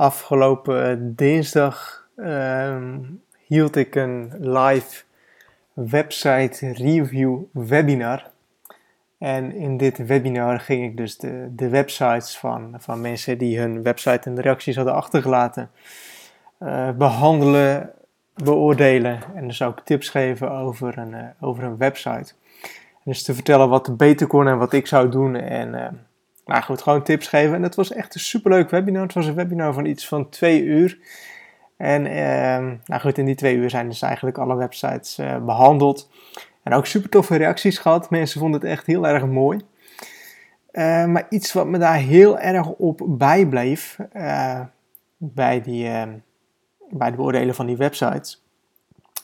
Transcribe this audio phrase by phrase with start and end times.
[0.00, 2.98] Afgelopen dinsdag ehm,
[3.46, 5.02] hield ik een live
[5.72, 8.30] website review webinar.
[9.18, 14.30] En in dit webinar ging ik dus de, websites van, van mensen die hun website
[14.30, 15.70] en reacties hadden achtergelaten
[16.60, 17.90] uh, behandelen,
[18.34, 22.32] beoordelen en dus ook tips geven over een, uh, over een website.
[23.04, 25.86] Dus te vertellen wat er beter kon en wat ik zou doen en uh,
[26.50, 27.54] nou goed, gewoon tips geven.
[27.54, 29.02] En het was echt een superleuk webinar.
[29.02, 30.98] Het was een webinar van iets van twee uur.
[31.76, 36.10] En ehm, nou goed, in die twee uur zijn dus eigenlijk alle websites uh, behandeld.
[36.62, 38.10] En ook super toffe reacties gehad.
[38.10, 39.60] Mensen vonden het echt heel erg mooi.
[40.72, 44.60] Uh, maar iets wat me daar heel erg op bijbleef uh,
[45.16, 46.12] bij, die, ehm,
[46.90, 48.44] bij de beoordelen van die websites.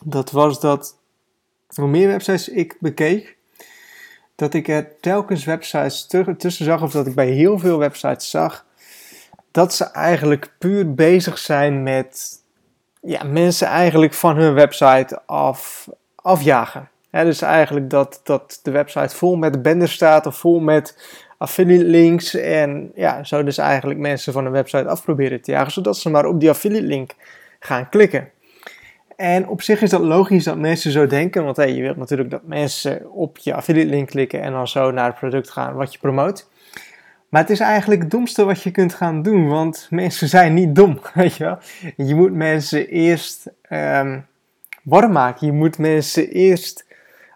[0.05, 0.99] Dat was dat
[1.75, 3.36] hoe meer websites ik bekeek,
[4.37, 8.65] dat ik er telkens websites tussen zag, of dat ik bij heel veel websites zag,
[9.51, 12.31] dat ze eigenlijk puur bezig zijn met
[13.01, 16.89] ja, mensen eigenlijk van hun website af, afjagen.
[17.11, 20.99] dus eigenlijk dat, dat de website vol met banners staat of vol met
[21.39, 22.35] affiliate links.
[22.35, 26.11] En ja, zo dus eigenlijk mensen van een website af proberen te jagen, zodat ze
[26.11, 27.11] maar op die affiliate link
[27.61, 28.31] gaan klikken.
[29.17, 32.31] En op zich is dat logisch dat mensen zo denken, want hey, je wilt natuurlijk
[32.31, 35.93] dat mensen op je affiliate link klikken en dan zo naar het product gaan wat
[35.93, 36.49] je promoot.
[37.29, 40.75] Maar het is eigenlijk het domste wat je kunt gaan doen, want mensen zijn niet
[40.75, 41.59] dom, weet je wel.
[41.97, 44.27] Je moet mensen eerst um,
[44.83, 45.47] warm maken.
[45.47, 46.87] Je moet mensen eerst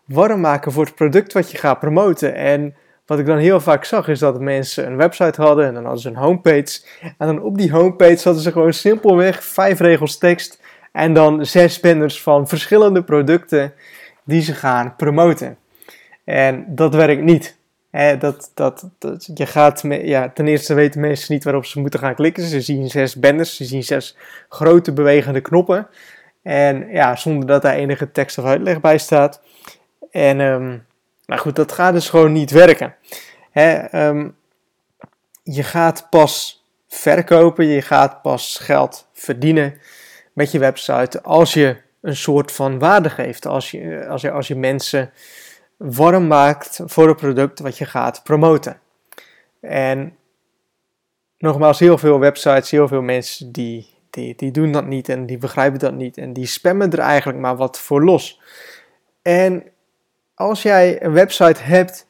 [0.04, 2.34] warm maken voor het product wat je gaat promoten.
[2.34, 2.74] En
[3.06, 6.02] wat ik dan heel vaak zag is dat mensen een website hadden en dan hadden
[6.02, 6.80] ze een homepage.
[7.00, 10.60] En dan op die homepage hadden ze gewoon simpelweg vijf regels tekst
[10.92, 13.72] en dan zes banners van verschillende producten
[14.24, 15.58] die ze gaan promoten.
[16.24, 17.56] En dat werkt niet.
[18.18, 22.14] dat, dat, dat, je gaat, ja, ten eerste weten mensen niet waarop ze moeten gaan
[22.14, 22.42] klikken.
[22.42, 24.16] Ze zien zes banners, ze zien zes
[24.48, 25.88] grote bewegende knoppen.
[26.42, 29.42] En ja, zonder dat daar enige tekst of uitleg bij staat.
[30.10, 30.84] En um,
[31.26, 32.94] goed, dat gaat dus gewoon niet werken.
[33.92, 34.36] um,
[35.42, 39.80] je gaat pas verkopen, je gaat pas geld verdienen
[40.32, 43.46] met je website als je een soort van waarde geeft.
[43.46, 45.10] Als je, als je, als je mensen
[45.76, 48.80] warm maakt voor het product wat je gaat promoten.
[49.60, 50.16] En
[51.38, 55.38] nogmaals, heel veel websites, heel veel mensen die, die, die doen dat niet en die
[55.38, 56.18] begrijpen dat niet.
[56.18, 58.40] En die spammen er eigenlijk maar wat voor los.
[59.22, 59.64] En
[60.34, 62.06] als jij een website hebt,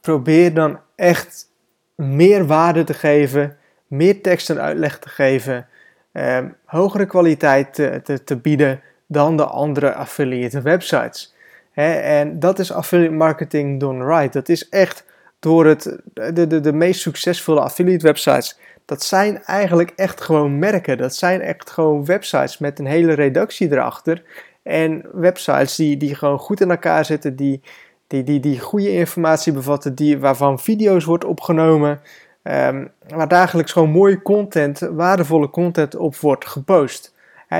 [0.00, 1.50] probeer dan echt
[1.94, 3.56] meer waarde te geven,
[3.86, 5.68] meer tekst en uitleg te geven
[6.14, 11.34] Ehm, hogere kwaliteit te, te, te, bieden dan de andere affiliate websites.
[11.74, 14.32] en dat is affiliate marketing done right.
[14.32, 15.04] Dat is echt
[15.38, 18.58] door het, de, de, de meest succesvolle affiliate websites.
[18.84, 20.98] Dat zijn eigenlijk echt gewoon merken.
[20.98, 24.22] Dat zijn echt gewoon websites met een hele redactie erachter.
[24.62, 27.60] En websites die, die gewoon goed in elkaar zitten, die,
[28.06, 32.00] die, die, die goede informatie bevatten, die, waarvan video's wordt opgenomen.
[32.46, 37.14] Um, waar dagelijks gewoon mooie content, waardevolle content op wordt gepost.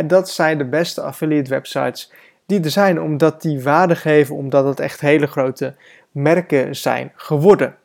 [0.06, 2.12] dat zijn de beste affiliate websites
[2.46, 5.74] die er zijn, omdat die waarde geven, omdat het echt hele grote
[6.10, 7.76] merken zijn geworden.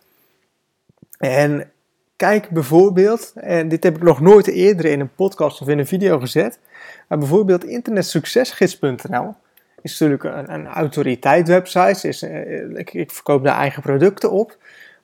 [1.17, 1.71] En
[2.15, 5.87] kijk bijvoorbeeld, en dit heb ik nog nooit eerder in een podcast of in een
[5.87, 6.59] video gezet,
[7.07, 9.35] maar bijvoorbeeld internetsuccesgids.nl
[9.81, 14.57] is natuurlijk een, een autoriteit website, is, eh, ik, ik verkoop daar eigen producten op.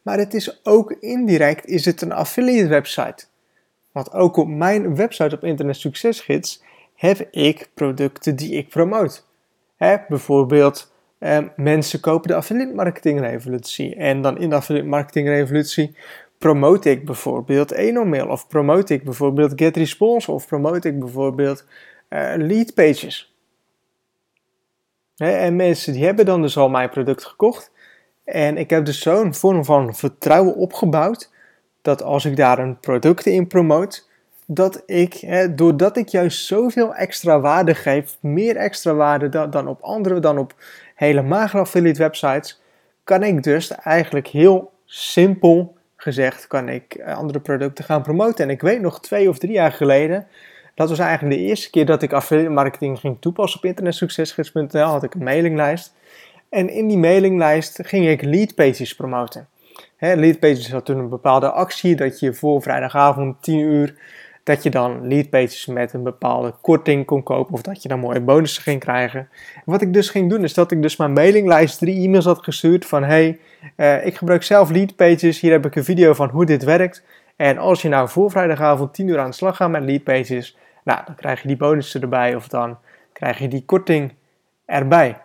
[0.06, 3.26] Maar het is ook indirect is het een affiliate website.
[3.92, 6.64] Want ook op mijn website op Internet Succesgids
[6.96, 9.26] heb ik producten die ik promoot.
[9.76, 13.96] Hè, bijvoorbeeld eh, mensen kopen de affiliate marketing revolutie.
[13.96, 15.96] En dan in de affiliate marketing revolutie
[16.38, 18.28] promote ik bijvoorbeeld Enommail.
[18.28, 20.32] Of promote ik bijvoorbeeld GetResponse.
[20.32, 21.66] Of promote ik bijvoorbeeld
[22.10, 23.36] uh, lead pages.
[25.16, 27.72] Hè, en mensen die hebben dan dus al mijn product gekocht.
[28.25, 31.31] En ik heb dus zo'n vorm van vertrouwen opgebouwd
[31.81, 34.08] dat als ik daar een product in promoot,
[34.46, 39.81] dat ik, hè, doordat ik juist zoveel extra waarde geef, meer extra waarde dan, op
[39.81, 40.54] andere, dan op
[40.95, 42.62] hele magere affiliate websites,
[43.04, 48.45] kan ik dus eigenlijk heel simpel gezegd, kan ik andere producten gaan promoten.
[48.45, 50.27] En ik weet nog twee of drie jaar geleden,
[50.75, 55.04] dat was eigenlijk de eerste keer dat ik affiliate marketing ging toepassen op internetsuccesgids.nl, had
[55.04, 55.94] ik een mailinglijst.
[56.56, 59.48] En in die mailinglijst ging ik leadpages promoten.
[59.96, 63.96] He, leadpages had toen een bepaalde actie dat je voor vrijdagavond 10 uur
[64.44, 68.22] dat je dan leadpages met een bepaalde korting kon kopen of dat je dan mooie
[68.22, 69.30] bonussen ging krijgen.
[69.66, 72.86] wat ik dus ging doen is dat ik dus mijn mailinglijst drie e-mails had gestuurd
[72.86, 73.40] van hey,
[73.78, 77.04] uh, ik gebruik zelf leadpages, hier heb ik een video van hoe dit werkt.
[77.36, 81.00] En als je nou voor vrijdagavond 10 uur aan de slag gaat met leadpages, nou,
[81.06, 82.78] dan krijg je die bonussen erbij of dan
[83.13, 84.13] krijg je die korting
[84.66, 85.18] erbij.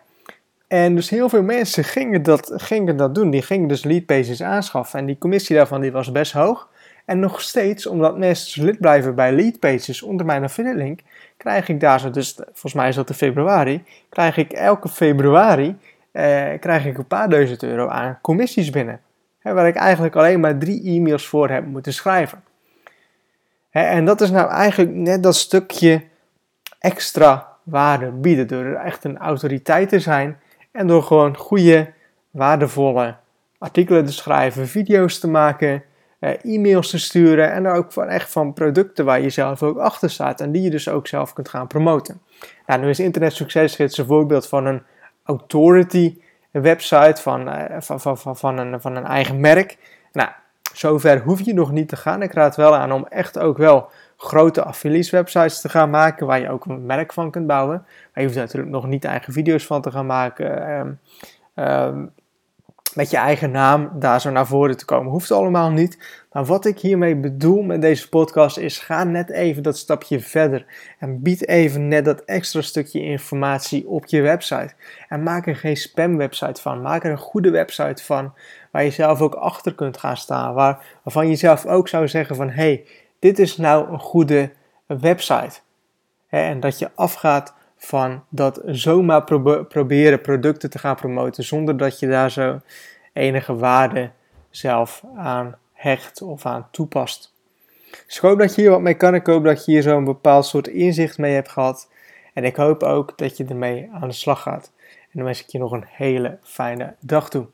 [0.71, 3.29] En dus heel veel mensen gingen dat, gingen dat doen.
[3.29, 4.99] Die gingen dus leadpages aanschaffen.
[4.99, 6.69] En die commissie daarvan die was best hoog.
[7.05, 10.99] En nog steeds, omdat mensen dus lid blijven bij leadpages onder mijn affiliate link,
[11.37, 15.77] krijg ik daar zo, dus volgens mij is dat in februari, krijg ik elke februari
[16.11, 18.99] eh, krijg ik een paar duizend euro aan commissies binnen.
[19.39, 22.43] Hè, waar ik eigenlijk alleen maar drie e-mails voor heb moeten schrijven.
[23.69, 26.03] Hè, en dat is nou eigenlijk net dat stukje
[26.79, 28.47] extra waarde bieden.
[28.47, 30.37] Door er echt een autoriteit te zijn
[30.71, 31.93] en door gewoon goede,
[32.31, 33.15] waardevolle
[33.57, 35.83] artikelen te schrijven, video's te maken,
[36.19, 40.09] eh, e-mails te sturen en ook van, echt van producten waar je zelf ook achter
[40.09, 42.21] staat en die je dus ook zelf kunt gaan promoten.
[42.65, 44.83] Nou, nu is Internet Succesgids een voorbeeld van een
[45.23, 46.17] authority
[46.51, 49.77] website van, uh, van, van, van, van, een, van een eigen merk.
[50.11, 50.29] Nou,
[50.73, 52.21] zover hoef je nog niet te gaan.
[52.21, 53.89] Ik raad wel aan om echt ook wel
[54.21, 57.77] grote affiliate websites te gaan maken waar je ook een merk van kunt bouwen.
[57.85, 60.71] Maar je hoeft natuurlijk nog niet eigen video's van te gaan maken.
[60.79, 60.99] Um,
[61.55, 62.13] um,
[62.95, 65.11] met je eigen naam daar zo naar voren te komen.
[65.11, 65.97] Hoeft allemaal niet.
[66.31, 70.65] Maar wat ik hiermee bedoel met deze podcast is: ga net even dat stapje verder.
[70.99, 74.73] En bied even net dat extra stukje informatie op je website.
[75.07, 76.81] En maak er geen spam website van.
[76.81, 78.33] Maak er een goede website van.
[78.71, 80.53] Waar je zelf ook achter kunt gaan staan.
[80.53, 82.85] Waar, waarvan je zelf ook zou zeggen: van hey,
[83.21, 84.51] dit is nou een goede
[84.85, 85.59] website.
[86.29, 89.23] En dat je afgaat van dat zomaar
[89.67, 92.59] proberen producten te gaan promoten zonder dat je daar zo
[93.13, 94.11] enige waarde
[94.49, 97.33] zelf aan hecht of aan toepast.
[98.05, 99.15] Dus ik hoop dat je hier wat mee kan.
[99.15, 101.89] Ik hoop dat je hier zo'n bepaald soort inzicht mee hebt gehad.
[102.33, 104.71] En ik hoop ook dat je ermee aan de slag gaat.
[104.87, 107.47] En dan wens ik je nog een hele fijne dag toe.